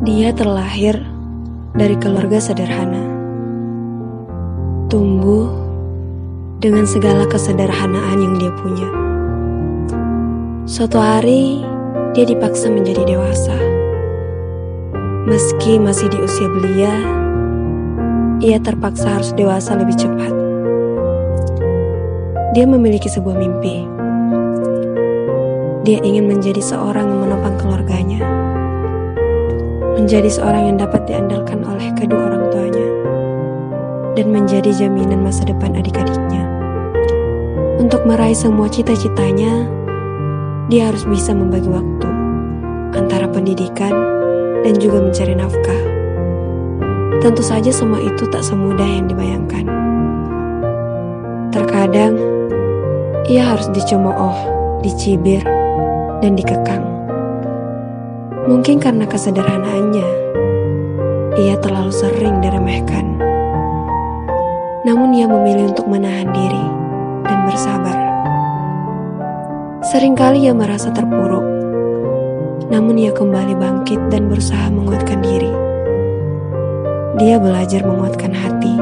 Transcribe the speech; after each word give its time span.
Dia 0.00 0.32
terlahir 0.32 0.96
dari 1.76 1.92
keluarga 2.00 2.40
sederhana. 2.40 3.04
Tumbuh 4.88 5.52
dengan 6.56 6.88
segala 6.88 7.28
kesederhanaan 7.28 8.16
yang 8.16 8.34
dia 8.40 8.48
punya. 8.64 8.88
Suatu 10.64 10.96
hari, 10.96 11.60
dia 12.16 12.24
dipaksa 12.24 12.72
menjadi 12.72 13.12
dewasa. 13.12 13.52
Meski 15.28 15.76
masih 15.76 16.08
di 16.08 16.16
usia 16.24 16.48
belia, 16.48 16.96
ia 18.40 18.56
terpaksa 18.56 19.20
harus 19.20 19.36
dewasa 19.36 19.76
lebih 19.76 20.00
cepat. 20.00 20.32
Dia 22.56 22.64
memiliki 22.64 23.12
sebuah 23.12 23.36
mimpi. 23.36 23.84
Dia 25.84 26.00
ingin 26.00 26.24
menjadi 26.24 26.64
seorang 26.64 27.04
yang 27.04 27.20
menopang 27.28 27.60
keluarganya 27.60 28.24
menjadi 30.00 30.32
seorang 30.32 30.72
yang 30.72 30.78
dapat 30.80 31.04
diandalkan 31.04 31.60
oleh 31.60 31.92
kedua 31.92 32.32
orang 32.32 32.48
tuanya, 32.48 32.88
dan 34.16 34.32
menjadi 34.32 34.72
jaminan 34.72 35.20
masa 35.20 35.44
depan 35.44 35.76
adik-adiknya. 35.76 36.40
Untuk 37.76 38.08
meraih 38.08 38.36
semua 38.36 38.72
cita-citanya, 38.72 39.68
dia 40.72 40.88
harus 40.88 41.04
bisa 41.04 41.36
membagi 41.36 41.68
waktu 41.68 42.08
antara 42.96 43.28
pendidikan 43.28 43.92
dan 44.64 44.74
juga 44.80 45.04
mencari 45.04 45.36
nafkah. 45.36 45.82
Tentu 47.20 47.44
saja 47.44 47.68
semua 47.68 48.00
itu 48.00 48.24
tak 48.32 48.40
semudah 48.40 48.88
yang 48.88 49.04
dibayangkan. 49.04 49.68
Terkadang, 51.52 52.16
ia 53.28 53.44
harus 53.52 53.68
dicemooh, 53.76 54.36
dicibir, 54.80 55.44
dan 56.24 56.32
dikekang. 56.40 56.99
Mungkin 58.40 58.80
karena 58.80 59.04
kesederhanaannya, 59.04 60.08
ia 61.36 61.60
terlalu 61.60 61.92
sering 61.92 62.40
diremehkan. 62.40 63.20
Namun 64.80 65.12
ia 65.12 65.28
memilih 65.28 65.76
untuk 65.76 65.84
menahan 65.84 66.32
diri 66.32 66.64
dan 67.28 67.44
bersabar. 67.44 67.98
Seringkali 69.92 70.48
ia 70.48 70.56
merasa 70.56 70.88
terpuruk, 70.88 71.44
namun 72.72 72.96
ia 72.96 73.12
kembali 73.12 73.60
bangkit 73.60 74.08
dan 74.08 74.32
berusaha 74.32 74.72
menguatkan 74.72 75.20
diri. 75.20 75.52
Dia 77.20 77.36
belajar 77.36 77.84
menguatkan 77.84 78.32
hati, 78.32 78.72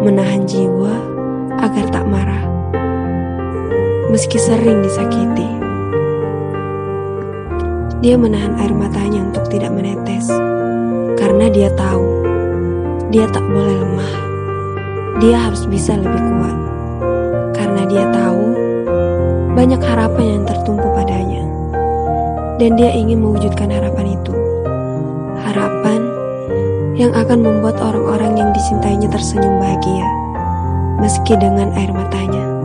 menahan 0.00 0.48
jiwa 0.48 0.96
agar 1.60 1.92
tak 1.92 2.08
marah, 2.08 2.44
meski 4.08 4.40
sering 4.40 4.80
disakiti. 4.80 5.65
Dia 8.04 8.12
menahan 8.20 8.60
air 8.60 8.76
matanya 8.76 9.24
untuk 9.32 9.48
tidak 9.48 9.72
menetes, 9.72 10.28
karena 11.16 11.48
dia 11.48 11.72
tahu 11.72 12.04
dia 13.08 13.24
tak 13.32 13.40
boleh 13.40 13.72
lemah. 13.72 14.14
Dia 15.16 15.48
harus 15.48 15.64
bisa 15.64 15.96
lebih 15.96 16.20
kuat, 16.20 16.56
karena 17.56 17.88
dia 17.88 18.04
tahu 18.12 18.52
banyak 19.56 19.80
harapan 19.80 20.24
yang 20.28 20.44
tertumpu 20.44 20.84
padanya, 20.92 21.44
dan 22.60 22.76
dia 22.76 22.92
ingin 22.92 23.24
mewujudkan 23.24 23.72
harapan 23.72 24.12
itu. 24.12 24.34
Harapan 25.40 26.00
yang 27.00 27.16
akan 27.16 27.44
membuat 27.44 27.80
orang-orang 27.80 28.36
yang 28.36 28.50
disintainya 28.52 29.08
tersenyum 29.08 29.56
bahagia, 29.56 30.08
meski 31.00 31.32
dengan 31.40 31.72
air 31.72 31.88
matanya. 31.96 32.55